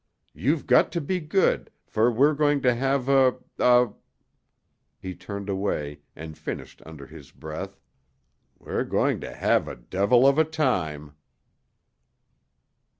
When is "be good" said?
0.99-1.69